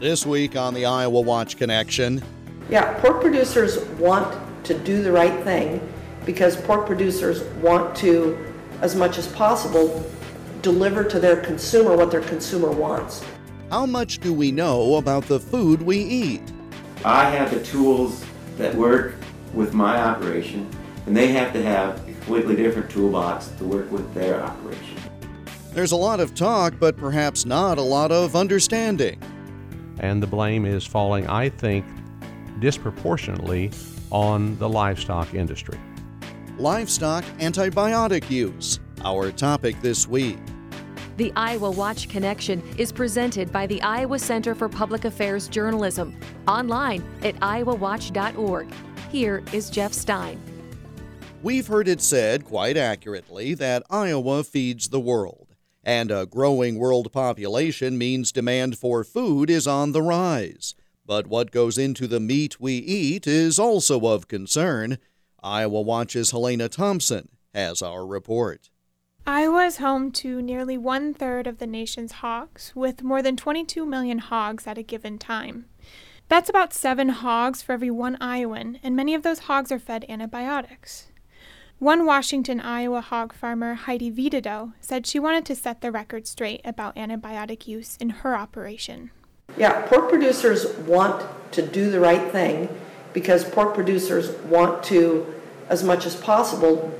[0.00, 2.22] This week on the Iowa Watch Connection.
[2.70, 4.34] Yeah, pork producers want
[4.64, 5.86] to do the right thing
[6.24, 8.38] because pork producers want to,
[8.80, 10.10] as much as possible,
[10.62, 13.22] deliver to their consumer what their consumer wants.
[13.68, 16.50] How much do we know about the food we eat?
[17.04, 18.24] I have the tools
[18.56, 19.16] that work
[19.52, 20.66] with my operation,
[21.04, 24.96] and they have to have a completely different toolbox to work with their operation.
[25.74, 29.20] There's a lot of talk, but perhaps not a lot of understanding.
[30.00, 31.84] And the blame is falling, I think,
[32.58, 33.70] disproportionately
[34.10, 35.78] on the livestock industry.
[36.58, 40.38] Livestock antibiotic use, our topic this week.
[41.16, 47.04] The Iowa Watch Connection is presented by the Iowa Center for Public Affairs Journalism, online
[47.22, 48.68] at iowawatch.org.
[49.10, 50.40] Here is Jeff Stein.
[51.42, 55.49] We've heard it said quite accurately that Iowa feeds the world,
[55.82, 60.74] and a growing world population means demand for food is on the rise.
[61.06, 64.98] But what goes into the meat we eat is also of concern.
[65.42, 68.70] Iowa Watch's Helaina Thompson has our report.
[69.26, 73.84] Iowa is home to nearly one third of the nation's hogs, with more than 22
[73.84, 75.66] million hogs at a given time.
[76.28, 80.04] That's about seven hogs for every one Iowan, and many of those hogs are fed
[80.08, 81.09] antibiotics.
[81.80, 86.60] One Washington, Iowa hog farmer, Heidi Vittetoe, said she wanted to set the record straight
[86.62, 89.12] about antibiotic use in her operation.
[89.56, 92.68] Yeah, pork producers want to do the right thing
[93.14, 95.34] because pork producers want to,
[95.70, 96.92] as much as possible,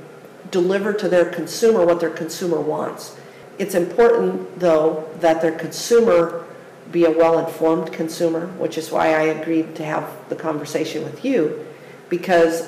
[0.49, 3.15] deliver to their consumer what their consumer wants.
[3.59, 6.43] It's important, though, that their consumer
[6.91, 11.23] be a well informed consumer, which is why I agreed to have the conversation with
[11.23, 11.67] you,
[12.09, 12.67] because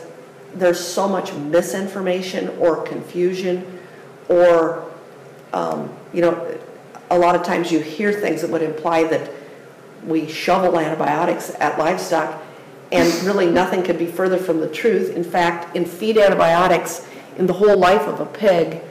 [0.55, 3.79] there's so much misinformation or confusion,
[4.29, 4.89] or,
[5.51, 6.59] um, you know,
[7.09, 9.31] a lot of times you hear things that would imply that
[10.05, 12.41] we shovel antibiotics at livestock,
[12.91, 15.15] and really nothing could be further from the truth.
[15.15, 18.81] In fact, in feed antibiotics, in the whole life of a pig,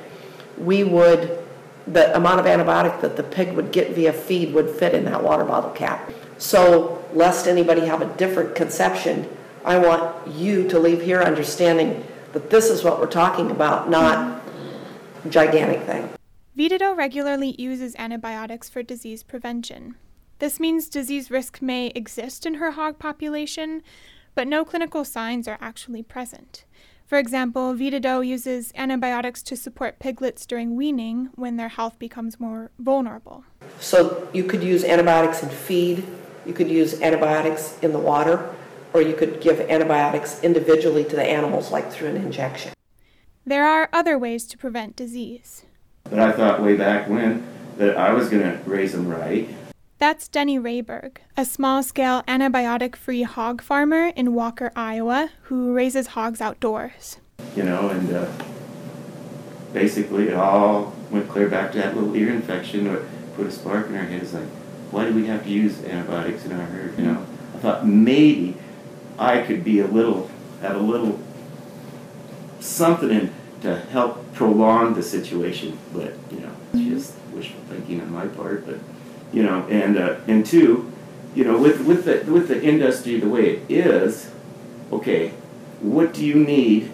[0.58, 1.38] we would,
[1.86, 5.22] the amount of antibiotic that the pig would get via feed would fit in that
[5.22, 6.10] water bottle cap.
[6.38, 9.28] So, lest anybody have a different conception,
[9.64, 14.42] I want you to leave here understanding that this is what we're talking about, not
[15.28, 16.08] gigantic thing.
[16.56, 19.94] Vittetoe regularly uses antibiotics for disease prevention.
[20.38, 23.82] This means disease risk may exist in her hog population,
[24.34, 26.64] but no clinical signs are actually present.
[27.06, 32.70] For example, Vittetoe uses antibiotics to support piglets during weaning when their health becomes more
[32.78, 33.44] vulnerable.
[33.78, 36.04] So you could use antibiotics in feed,
[36.44, 38.54] you could use antibiotics in the water,
[38.94, 42.72] or you could give antibiotics individually to the animals, like through an injection.
[43.44, 45.64] There are other ways to prevent disease.
[46.04, 47.46] But I thought way back when
[47.78, 49.48] that I was going to raise them right.
[49.98, 56.08] That's Denny Rehberg, a small scale antibiotic free hog farmer in Walker, Iowa, who raises
[56.08, 57.18] hogs outdoors.
[57.56, 58.32] You know, and uh,
[59.72, 63.02] basically it all went clear back to that little ear infection that
[63.36, 64.48] put a spark in our heads like,
[64.90, 66.98] why do we have to use antibiotics in our herd?
[66.98, 68.56] You know, I thought maybe
[69.22, 70.28] I could be a little,
[70.60, 71.18] have a little
[72.58, 78.10] something in to help prolong the situation, but, you know, it's just wishful thinking on
[78.10, 78.78] my part, but
[79.32, 80.92] you know, and uh, and two,
[81.34, 84.30] you know, with with the with the industry the way it is,
[84.92, 85.28] okay,
[85.80, 86.92] what do you need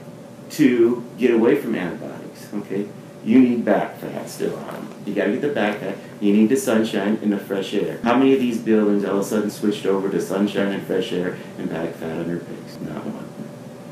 [0.50, 2.48] to get away from antibiotics?
[2.54, 2.88] Okay,
[3.28, 4.88] you need back fat still on.
[5.04, 5.96] You got to get the back fat.
[6.18, 8.00] You need the sunshine and the fresh air.
[8.02, 11.12] How many of these buildings all of a sudden switched over to sunshine and fresh
[11.12, 12.80] air and back fat on their pigs?
[12.80, 13.28] Not one.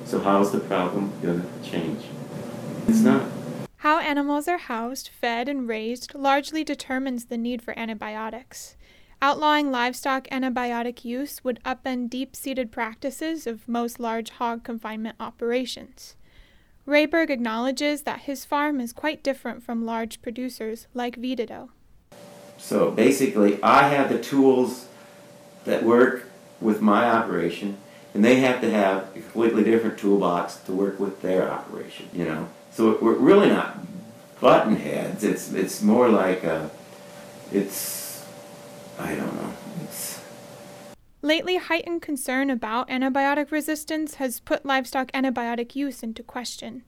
[0.07, 2.07] So how's the problem to change?
[2.89, 3.29] It's not.
[3.79, 8.75] How animals are housed, fed, and raised largely determines the need for antibiotics.
[9.21, 16.17] Outlawing livestock antibiotic use would upend deep seated practices of most large hog confinement operations.
[16.87, 21.71] Rehberg acknowledges that his farm is quite different from large producers like Vittetoe.
[22.59, 24.87] So basically, I have the tools
[25.65, 26.31] that work
[26.61, 27.77] with my operation,
[28.15, 32.25] and they have to have a completely different toolbox to work with their operation, you
[32.25, 32.49] know?
[32.71, 33.79] So we're really not
[34.41, 35.25] button heads.
[35.25, 36.71] It's it's more like a,
[37.51, 38.25] it's,
[38.99, 39.53] I don't know.
[39.83, 40.21] It's.
[41.27, 46.85] Lately, heightened concern about antibiotic resistance has put livestock antibiotic use into question.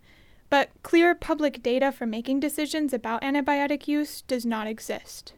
[0.49, 5.33] But clear public data for making decisions about antibiotic use does not exist.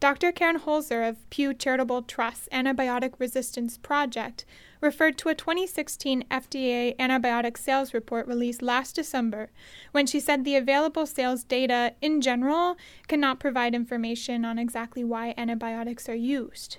[0.00, 0.32] Dr.
[0.32, 4.46] Karen Hoelzer of Pew Charitable Trust's Antibiotic Resistance Project
[4.80, 9.50] referred to a 2016 FDA antibiotic sales report released last December
[9.90, 15.34] when she said the available sales data in general cannot provide information on exactly why
[15.36, 16.78] antibiotics are used.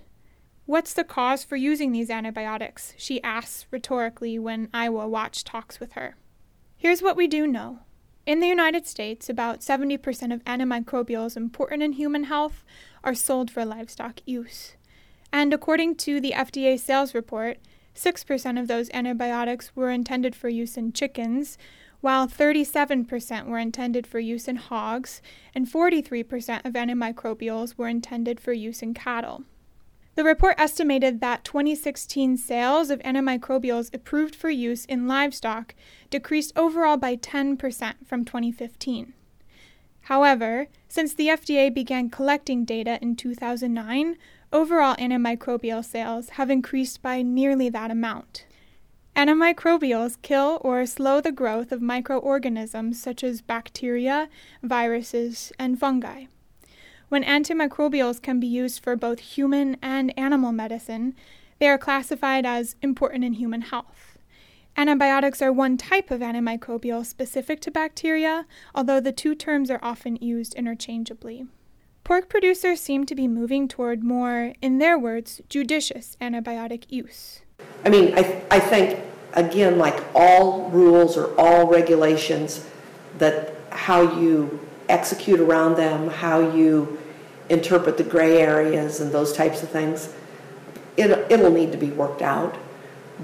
[0.65, 2.94] What's the cause for using these antibiotics?
[2.98, 6.15] She asks rhetorically when Iowa Watch talks with her.
[6.77, 7.80] Here's what we do know.
[8.25, 12.63] In the United States, about 70% of antimicrobials important in human health
[13.04, 14.77] are sold for livestock use.
[15.33, 17.57] And according to the FDA sales report,
[17.94, 21.57] 6% of those antibiotics were intended for use in chickens,
[22.00, 25.21] while 37% were intended for use in hogs,
[25.54, 29.44] and 43% of antimicrobials were intended for use in cattle.
[30.15, 35.74] The report estimated that 2016 sales of antimicrobials approved for use in livestock
[36.12, 39.13] decreased overall by 10% from 2015.
[40.01, 44.18] However, since the FDA began collecting data in 2009,
[44.51, 48.45] overall antimicrobial sales have increased by nearly that amount.
[49.16, 54.27] Antimicrobials kill or slow the growth of microorganisms such as bacteria,
[54.62, 56.25] viruses, and fungi.
[57.13, 61.13] When antimicrobials can be used for both human and animal medicine,
[61.60, 64.18] they are classified as important in human health.
[64.75, 70.15] Antibiotics are one type of antimicrobial specific to bacteria, although the two terms are often
[70.15, 71.45] used interchangeably.
[72.04, 77.42] Pork producers seem to be moving toward more, in their words, judicious antibiotic use.
[77.86, 79.00] I mean, I, I think,
[79.33, 82.68] again, like all rules or all regulations,
[83.19, 86.98] that how you execute around them, how you
[87.50, 90.13] interpret the gray areas and those types of things,
[90.98, 92.56] it, it'll need to be worked out.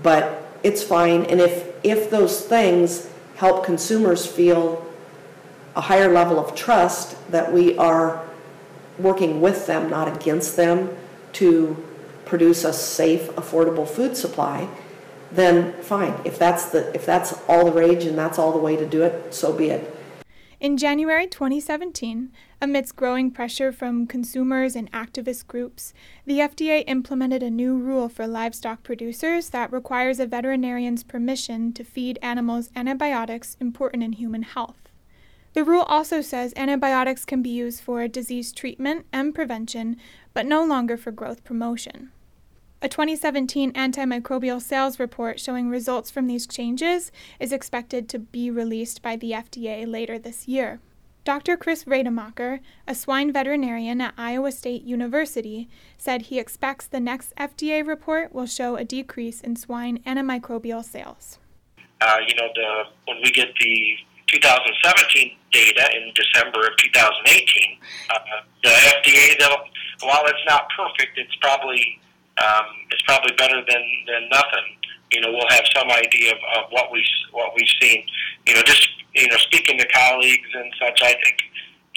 [0.02, 1.24] But it's fine.
[1.26, 4.86] And if, if those things help consumers feel
[5.76, 8.26] a higher level of trust that we are
[8.98, 10.96] working with them, not against them,
[11.34, 11.86] to
[12.26, 14.68] produce a safe, affordable food supply,
[15.32, 16.20] then fine.
[16.26, 19.04] If that's the if that's all the rage and that's all the way to do
[19.04, 19.96] it, so be it.
[20.60, 25.94] In January 2017, amidst growing pressure from consumers and activist groups,
[26.26, 31.84] the FDA implemented a new rule for livestock producers that requires a veterinarian's permission to
[31.84, 34.90] feed animals antibiotics important in human health.
[35.54, 39.98] The rule also says antibiotics can be used for disease treatment and prevention,
[40.34, 42.12] but no longer for growth promotion.
[42.82, 49.02] A 2017 antimicrobial sales report showing results from these changes is expected to be released
[49.02, 50.80] by the FDA later this year.
[51.30, 51.58] Dr.
[51.58, 57.86] Chris Rademacher, a swine veterinarian at Iowa State University, said he expects the next FDA
[57.86, 61.38] report will show a decrease in swine antimicrobial sales.
[62.02, 63.96] Uh, you know, the, when we get the
[64.26, 67.78] 2017 data in December of 2018,
[68.10, 68.18] uh,
[68.64, 69.38] the FDA,
[70.02, 72.02] while it's not perfect, it's probably
[72.42, 74.66] um, it's probably better than, than nothing.
[75.12, 78.04] You know, we'll have some idea of, of what we what we've seen.
[78.48, 81.38] You know, just you know, speaking to colleagues and such, I think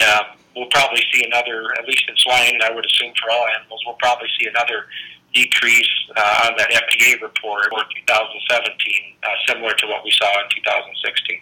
[0.02, 0.22] uh,
[0.56, 3.96] we'll probably see another, at least in swine, I would assume for all animals, we'll
[4.00, 4.86] probably see another
[5.32, 10.46] decrease uh, on that FDA report for 2017, uh, similar to what we saw in
[10.56, 11.40] 2016.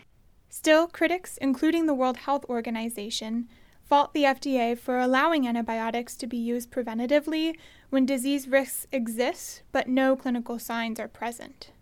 [0.49, 3.49] Still, critics, including the World Health Organization,
[3.82, 7.56] fault the FDA for allowing antibiotics to be used preventatively
[7.88, 11.73] when disease risks exist but no clinical signs are present.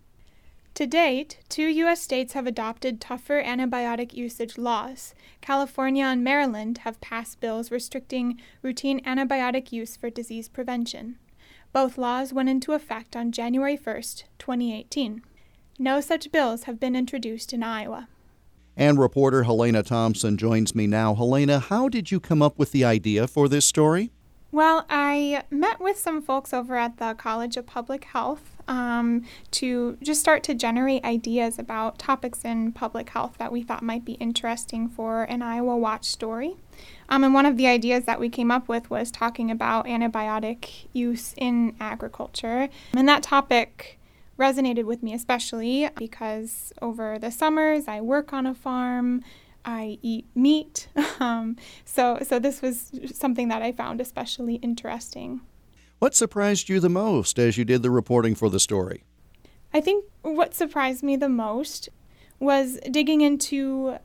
[0.79, 2.01] To date, two U.S.
[2.01, 5.13] states have adopted tougher antibiotic usage laws.
[5.41, 11.17] California and Maryland have passed bills restricting routine antibiotic use for disease prevention.
[11.73, 13.95] Both laws went into effect on January 1,
[14.39, 15.21] 2018.
[15.77, 18.07] No such bills have been introduced in Iowa.
[18.77, 21.13] And reporter Helaina Thompson joins me now.
[21.13, 24.11] Helaina, how did you come up with the idea for this story?
[24.49, 29.97] Well, I met with some folks over at the College of Public Health um, to
[30.01, 34.13] just start to generate ideas about topics in public health that we thought might be
[34.13, 36.55] interesting for an Iowa Watch story.
[37.09, 40.87] Um, and one of the ideas that we came up with was talking about antibiotic
[40.93, 42.69] use in agriculture.
[42.93, 43.99] And that topic
[44.37, 49.21] resonated with me especially because over the summers I work on a farm.
[49.65, 50.87] I eat meat.
[51.19, 55.41] Um, so, so this was something that I found especially interesting.
[55.99, 59.03] What surprised you the most as you did the reporting for the story?
[59.73, 61.89] I think what surprised me the most
[62.39, 63.97] was digging into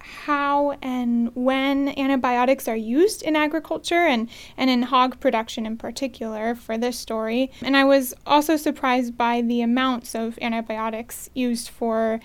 [0.00, 6.54] how and when antibiotics are used in agriculture and, and in hog production in particular
[6.54, 7.52] for this story.
[7.60, 12.18] And I was also surprised by the amounts of antibiotics used for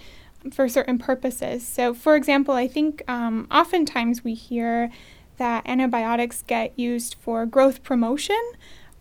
[0.53, 1.67] for certain purposes.
[1.67, 4.89] So, for example, I think um, oftentimes we hear
[5.37, 8.39] that antibiotics get used for growth promotion,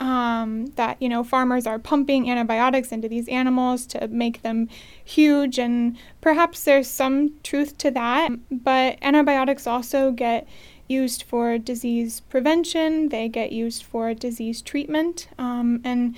[0.00, 4.68] um, that you know farmers are pumping antibiotics into these animals to make them
[5.04, 8.30] huge, and perhaps there's some truth to that.
[8.50, 10.46] But antibiotics also get
[10.88, 13.08] used for disease prevention.
[13.08, 16.16] They get used for disease treatment, um, and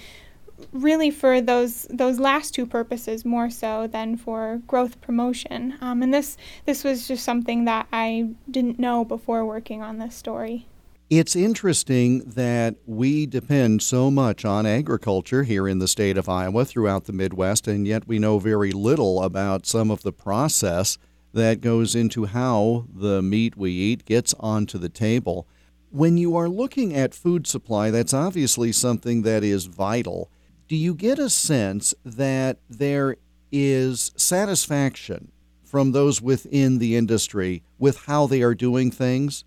[0.73, 5.75] really for those those last two purposes more so than for growth promotion.
[5.81, 10.15] Um, and this this was just something that I didn't know before working on this
[10.15, 10.67] story.
[11.11, 16.67] It's interesting that we depend so much on agriculture here in the state of Iowa
[16.67, 20.99] throughout the Midwest, and yet we know very little about some of the process
[21.33, 25.47] that goes into how the meat we eat gets onto the table.
[25.91, 30.31] When you are looking at food supply, that's obviously something that is vital.
[30.69, 33.17] Do you get a sense that there
[33.51, 35.33] is satisfaction
[35.65, 39.45] from those within the industry with how they are doing things?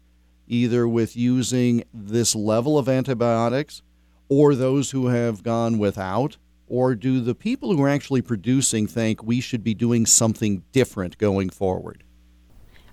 [0.51, 3.81] Either with using this level of antibiotics
[4.29, 6.37] or those who have gone without?
[6.67, 11.17] Or do the people who are actually producing think we should be doing something different
[11.17, 12.03] going forward?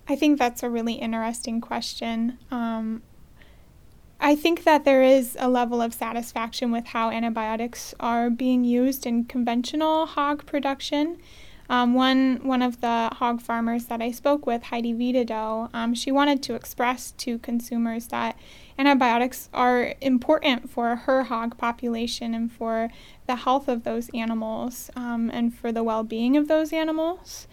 [0.09, 2.39] I think that's a really interesting question.
[2.51, 3.03] Um,
[4.21, 9.07] I think that there is a level of satisfaction with how antibiotics are being used
[9.07, 11.19] in conventional hog production.
[11.71, 16.11] Um, one one of the hog farmers that I spoke with, Heidi Vittetoe, um, she
[16.11, 18.39] wanted to express to consumers that
[18.79, 22.91] antibiotics are important for her hog population and for
[23.27, 27.47] the health of those animals um, and for the well-being of those animals.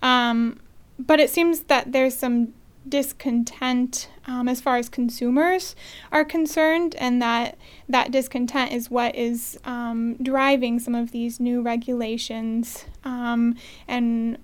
[0.00, 0.60] Um,
[0.98, 2.54] but it seems that there's some
[2.88, 5.76] discontent um, as far as consumers
[6.12, 7.56] are concerned, and that
[7.88, 14.38] that discontent is what is um, driving some of these new regulations um, and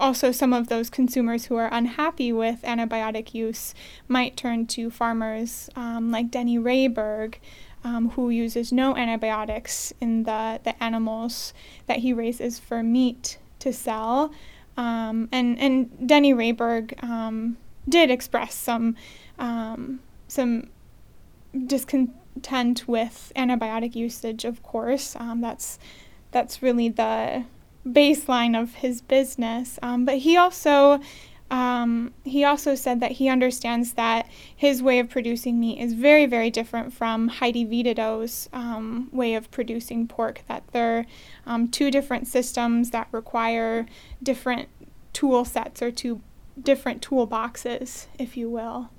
[0.00, 3.74] also some of those consumers who are unhappy with antibiotic use
[4.08, 7.34] might turn to farmers um, like Denny Rehberg,
[7.84, 11.52] um, who uses no antibiotics in the, the animals
[11.86, 14.32] that he raises for meat to sell.
[14.76, 18.96] Um, and, and Denny Rehberg um, did express some
[19.38, 20.68] um, some
[21.66, 24.44] discontent with antibiotic usage.
[24.44, 25.78] Of course, um, that's
[26.30, 27.44] that's really the
[27.86, 29.78] baseline of his business.
[29.82, 31.00] Um, but he also
[31.50, 36.24] um, he also said that he understands that his way of producing meat is very,
[36.24, 40.42] very different from Heidi Vittetoe's um, way of producing pork.
[40.46, 41.06] That they're
[41.46, 43.86] um, two different systems that require
[44.22, 44.68] different
[45.12, 46.20] tool sets or two
[46.60, 48.90] different toolboxes, if you will.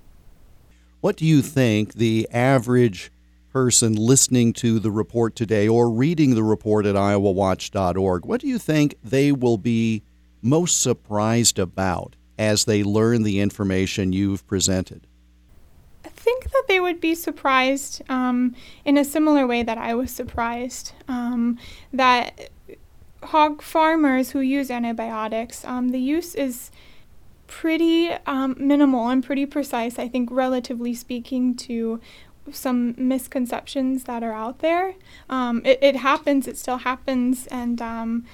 [1.00, 3.12] What do you think the average
[3.52, 8.58] person listening to the report today or reading the report at iowawatch.org, what do you
[8.58, 10.04] think they will be
[10.42, 15.06] most surprised about as they learn the information you've presented?
[16.04, 18.56] I think that they would be surprised um,
[18.86, 21.60] in a similar way that I was surprised um,
[21.94, 22.50] that
[23.24, 26.72] hog farmers who use antibiotics, um, the use is
[27.52, 32.00] pretty um, minimal and pretty precise, I think, relatively speaking, to
[32.52, 34.96] some misconceptions that are out there.
[35.30, 38.26] Um, it, it, happens, it still happens, and um,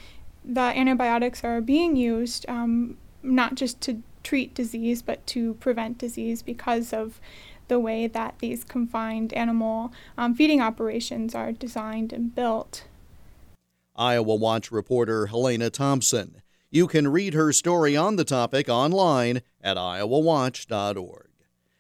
[0.45, 6.43] the antibiotics are being used um, not just to treat disease, but to prevent disease
[6.43, 7.19] because of
[7.69, 12.83] the way that these confined animal um, feeding operations are designed and built.
[13.95, 16.43] Iowa Watch reporter Helaina Thompson.
[16.69, 21.29] You can read her story on the topic online at iowawatch.org.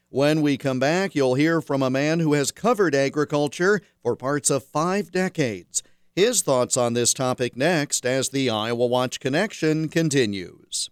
[0.09, 4.49] When we come back, you'll hear from a man who has covered agriculture for parts
[4.49, 5.83] of five decades.
[6.15, 10.89] His thoughts on this topic next as the Iowa Watch Connection continues.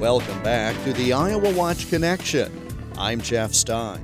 [0.00, 2.50] Welcome back to the Iowa Watch Connection.
[2.96, 4.00] I'm Jeff Stein.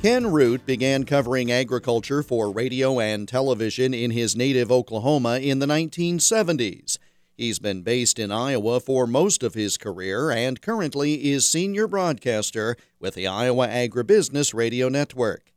[0.00, 5.66] Ken Root began covering agriculture for radio and television in his native Oklahoma in the
[5.66, 6.98] 1970s.
[7.36, 12.76] He's been based in Iowa for most of his career and currently is senior broadcaster
[13.00, 15.52] with the Iowa Agribusiness Radio Network.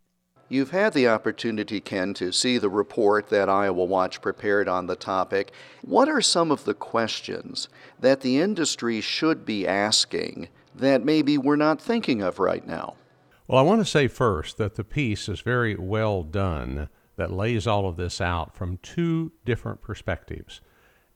[0.51, 4.95] You've had the opportunity, Ken, to see the report that Iowa Watch prepared on the
[4.95, 5.51] topic.
[5.83, 11.55] What are some of the questions that the industry should be asking that maybe we're
[11.55, 12.95] not thinking of right now?
[13.47, 17.67] Well, I want to say first that the piece is very well done that lays
[17.67, 20.61] all of this out from two different perspectives.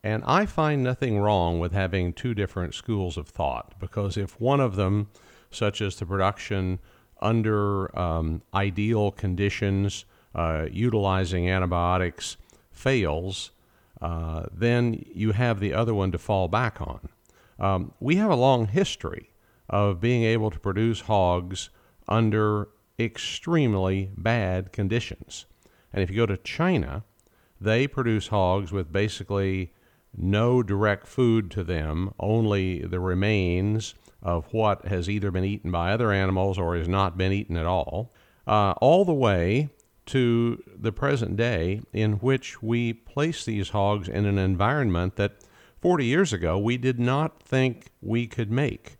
[0.04, 4.60] And I find nothing wrong with having two different schools of thought because if one
[4.60, 5.08] of them,
[5.50, 6.78] such as the production
[7.20, 10.04] under um, ideal conditions,
[10.34, 12.36] uh, utilizing antibiotics,
[12.70, 13.50] fails,
[14.00, 17.08] uh, then you have the other one to fall back on.
[17.58, 19.30] Um, we have a long history
[19.70, 21.70] of being able to produce hogs
[22.08, 22.68] under
[22.98, 25.46] extremely bad conditions.
[25.92, 27.04] And if you go to China,
[27.60, 29.72] they produce hogs with basically
[30.16, 35.92] no direct food to them, only the remains of what has either been eaten by
[35.92, 38.12] other animals or has not been eaten at all,
[38.46, 39.68] uh, all the way
[40.06, 45.36] to the present day, in which we place these hogs in an environment that
[45.80, 48.96] 40 years ago we did not think we could make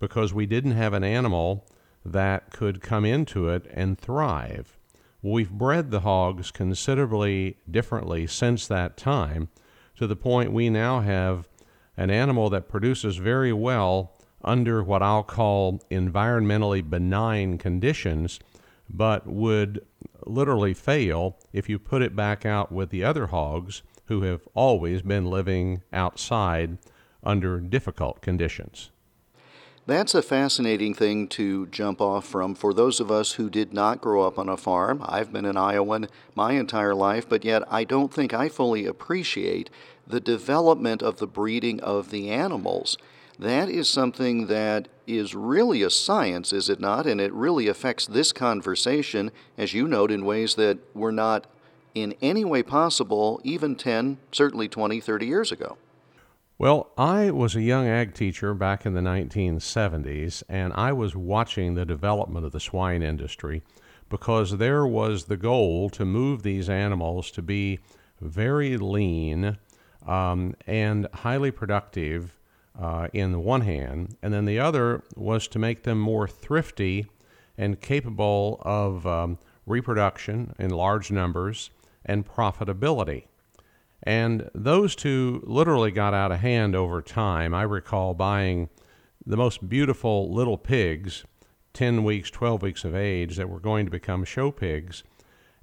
[0.00, 1.66] because we didn't have an animal
[2.04, 4.76] that could come into it and thrive.
[5.22, 9.48] We've bred the hogs considerably differently since that time
[9.96, 11.48] to the point we now have
[11.96, 14.13] an animal that produces very well
[14.44, 18.40] under what I'll call environmentally benign conditions,
[18.88, 19.84] but would
[20.26, 25.02] literally fail if you put it back out with the other hogs who have always
[25.02, 26.78] been living outside
[27.22, 28.90] under difficult conditions.
[29.86, 34.00] That's a fascinating thing to jump off from for those of us who did not
[34.00, 35.04] grow up on a farm.
[35.04, 39.68] I've been an Iowan my entire life, but yet I don't think I fully appreciate
[40.06, 42.96] the development of the breeding of the animals.
[43.38, 47.06] That is something that is really a science, is it not?
[47.06, 51.46] And it really affects this conversation, as you note, in ways that were not
[51.94, 55.76] in any way possible even 10, certainly 20, 30 years ago.
[56.58, 61.74] Well, I was a young ag teacher back in the 1970s, and I was watching
[61.74, 63.62] the development of the swine industry
[64.08, 67.80] because there was the goal to move these animals to be
[68.20, 69.58] very lean
[70.06, 72.36] um, and highly productive
[72.78, 77.06] uh, in the one hand, and then the other was to make them more thrifty
[77.56, 81.70] and capable of um, reproduction in large numbers
[82.04, 83.24] and profitability.
[84.02, 87.54] And those two literally got out of hand over time.
[87.54, 88.68] I recall buying
[89.24, 91.24] the most beautiful little pigs,
[91.72, 95.02] 10 weeks, 12 weeks of age, that were going to become show pigs.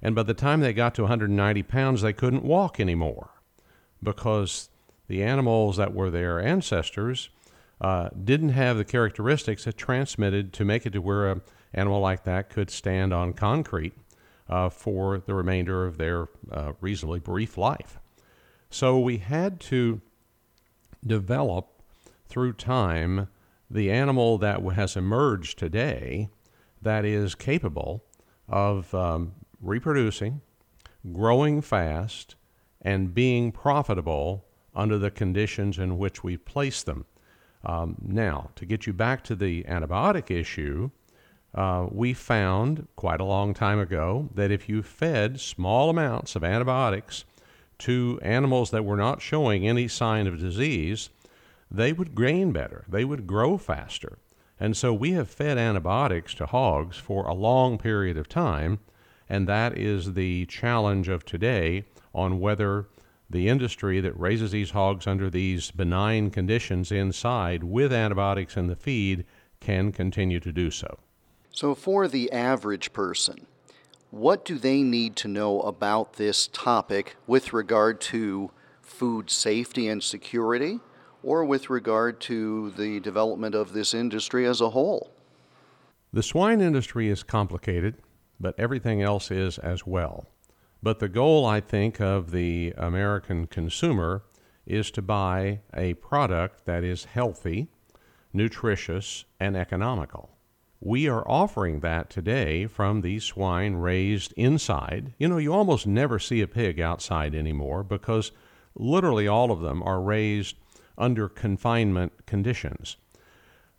[0.00, 3.30] And by the time they got to 190 pounds, they couldn't walk anymore
[4.02, 4.68] because
[5.08, 7.28] the animals that were their ancestors
[7.80, 11.42] uh, didn't have the characteristics that transmitted to make it to where an
[11.74, 13.92] animal like that could stand on concrete
[14.48, 17.98] uh, for the remainder of their uh, reasonably brief life.
[18.70, 20.00] So we had to
[21.04, 21.82] develop
[22.26, 23.28] through time
[23.70, 26.28] the animal that has emerged today
[26.80, 28.04] that is capable
[28.48, 30.40] of um, reproducing,
[31.12, 32.36] growing fast,
[32.80, 37.04] and being profitable under the conditions in which we place them.
[37.64, 40.90] Um, now, to get you back to the antibiotic issue,
[41.54, 46.42] uh, we found quite a long time ago that if you fed small amounts of
[46.42, 47.24] antibiotics
[47.78, 51.10] to animals that were not showing any sign of disease,
[51.70, 54.18] they would gain better, they would grow faster.
[54.58, 58.78] And so we have fed antibiotics to hogs for a long period of time,
[59.28, 62.86] and that is the challenge of today on whether
[63.32, 68.76] the industry that raises these hogs under these benign conditions inside with antibiotics in the
[68.76, 69.24] feed
[69.60, 70.98] can continue to do so.
[71.50, 73.46] So, for the average person,
[74.10, 78.50] what do they need to know about this topic with regard to
[78.82, 80.80] food safety and security,
[81.22, 85.10] or with regard to the development of this industry as a whole?
[86.12, 87.96] The swine industry is complicated,
[88.38, 90.26] but everything else is as well.
[90.82, 94.24] But the goal, I think, of the American consumer
[94.66, 97.68] is to buy a product that is healthy,
[98.32, 100.30] nutritious, and economical.
[100.84, 105.14] we are offering that today from these swine raised inside.
[105.16, 108.32] You know, you almost never see a pig outside anymore because
[108.74, 110.56] literally all of them are raised
[110.98, 112.96] under confinement conditions.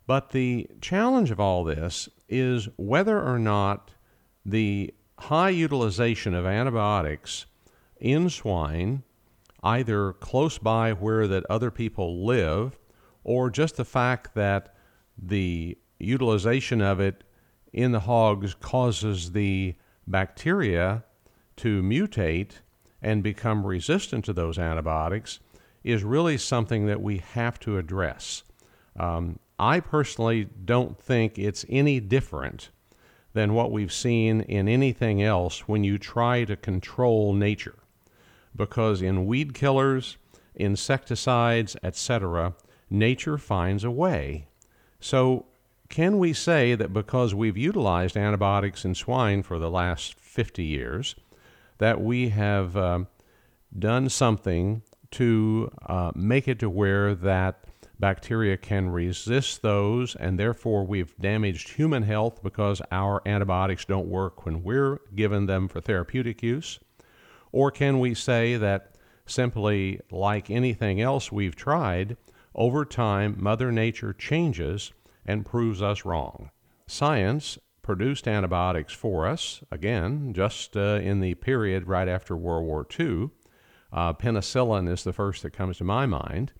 [0.06, 3.90] But the challenge of all this is whether or not
[4.46, 7.46] the high utilization of antibiotics
[7.98, 9.02] in swine,
[9.62, 12.78] either close by where that other people live,
[13.22, 14.74] or just the fact that
[15.16, 17.24] the utilization of it
[17.72, 19.74] in the hogs causes the
[20.06, 21.04] bacteria
[21.56, 22.60] to mutate
[23.00, 25.40] and become resistant to those antibiotics
[25.82, 28.42] is really something that we have to address.
[28.98, 32.70] Um, I personally don't think it's any different
[33.34, 37.74] than what we've seen in anything else when you try to control nature.
[38.56, 40.16] Because in weed killers,
[40.54, 42.54] insecticides, etc.,
[42.88, 44.46] nature finds a way.
[45.00, 45.46] So,
[45.90, 51.14] can we say that because we've utilized antibiotics in swine for the last 50 years,
[51.78, 53.00] that we have uh,
[53.76, 57.63] done something to uh, make it to where that
[57.98, 64.44] bacteria can resist those, and therefore we've damaged human health because our antibiotics don't work
[64.44, 66.78] when we're given them for therapeutic use?
[67.52, 72.16] Or can we say that simply, like anything else we've tried,
[72.54, 74.92] over time Mother Nature changes
[75.24, 76.50] and proves us wrong?
[76.86, 82.86] Science produced antibiotics for us, again, just uh, in the period right after World War
[82.98, 83.30] II.
[83.92, 86.52] Uh, penicillin is the first that comes to my mind.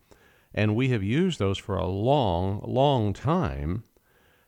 [0.54, 3.84] And we have used those for a long, long time.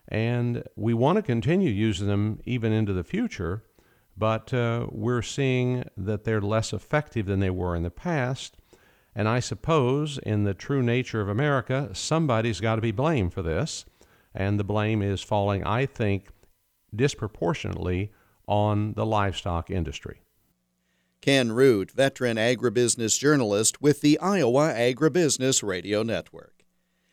[0.07, 3.63] And we want to continue using them even into the future,
[4.15, 8.55] but uh, we're seeing that they're less effective than they were in the past.
[9.13, 13.41] And I suppose, in the true nature of America, somebody's got to be blamed for
[13.41, 13.83] this.
[14.33, 16.29] And the blame is falling, I think,
[16.95, 18.11] disproportionately
[18.47, 20.21] on the livestock industry.
[21.21, 26.63] Ken Root, veteran agribusiness journalist with the Iowa Agribusiness Radio Network.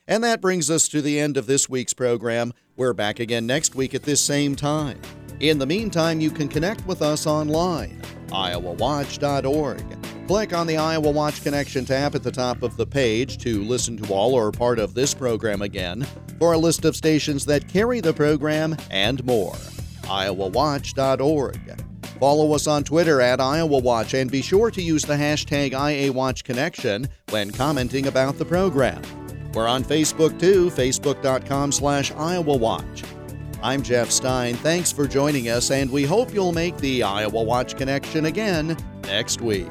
[0.06, 2.52] And that brings us to the end of this week's program.
[2.76, 5.00] We're back again next week at this same time.
[5.40, 10.26] In the meantime, you can connect with us online, iowawatch.org.
[10.26, 13.96] Click on the Iowa Watch Connection tab at the top of the page to listen
[13.98, 16.06] to all or part of this program again,
[16.38, 19.54] for a list of stations that carry the program and more.
[20.02, 21.83] iowawatch.org.
[22.18, 27.08] Follow us on Twitter at Iowa Watch and be sure to use the hashtag IAWatchConnection
[27.30, 29.02] when commenting about the program.
[29.52, 33.04] We're on Facebook too, facebook.com slash Iowa Watch.
[33.62, 34.54] I'm Jeff Stein.
[34.56, 39.40] Thanks for joining us, and we hope you'll make the Iowa Watch Connection again next
[39.40, 39.70] week.